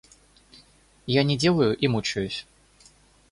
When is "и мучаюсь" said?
1.77-2.47